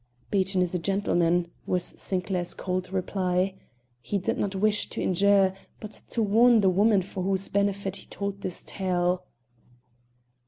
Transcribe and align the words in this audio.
"Beaton 0.31 0.63
is 0.63 0.73
a 0.73 0.79
gentleman," 0.79 1.51
was 1.67 1.93
Sinclair's 1.95 2.55
cold 2.55 2.91
reply. 2.91 3.53
"He 4.01 4.17
did 4.17 4.35
not 4.39 4.55
wish 4.55 4.89
to 4.89 4.99
injure, 4.99 5.53
but 5.79 5.91
to 5.91 6.23
warn 6.23 6.61
the 6.61 6.71
woman 6.71 7.03
for 7.03 7.21
whose 7.21 7.49
benefit 7.49 7.97
he 7.97 8.07
told 8.07 8.41
his 8.41 8.63
tale." 8.63 9.25